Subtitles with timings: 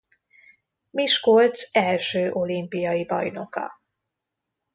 [0.89, 3.81] Miskolc első olimpiai bajnoka.